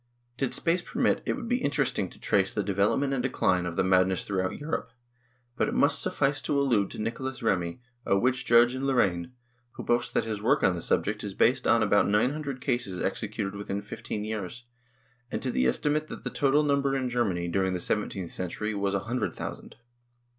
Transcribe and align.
Did 0.35 0.55
space 0.55 0.81
permit, 0.81 1.21
it 1.27 1.33
would 1.33 1.47
be 1.47 1.61
interesting 1.61 2.09
to 2.09 2.19
trace 2.19 2.55
the 2.55 2.63
development 2.63 3.13
and 3.13 3.21
decline 3.21 3.67
of 3.67 3.75
the 3.75 3.83
madness 3.83 4.25
throughout 4.25 4.57
Europe, 4.57 4.89
but 5.55 5.67
it 5.67 5.75
must 5.75 6.01
suffice 6.01 6.41
to 6.41 6.59
allude 6.59 6.89
to 6.89 6.99
Nicholas 6.99 7.43
Remy, 7.43 7.83
a 8.03 8.17
witch 8.17 8.43
judge 8.43 8.73
in 8.73 8.87
Lor 8.87 8.95
raine, 8.95 9.33
who 9.73 9.83
boasts 9.83 10.11
that 10.13 10.23
his 10.23 10.41
work 10.41 10.63
on 10.63 10.73
the 10.73 10.81
subject 10.81 11.23
is 11.23 11.35
based 11.35 11.67
on 11.67 11.83
about 11.83 12.07
nine 12.07 12.31
hundred 12.31 12.61
cases 12.61 12.99
executed 12.99 13.53
within 13.53 13.79
fifteen 13.79 14.23
years,^ 14.23 14.63
and 15.29 15.39
to 15.43 15.51
the 15.51 15.67
esti 15.67 15.89
mate 15.89 16.07
that 16.07 16.23
the 16.23 16.31
total 16.31 16.63
number 16.63 16.95
in 16.97 17.07
Germany, 17.07 17.47
during 17.47 17.73
the 17.73 17.79
seventeenth 17.79 18.31
century, 18.31 18.73
was 18.73 18.95
a 18.95 19.01
hundred 19.01 19.35
thousand. 19.35 19.75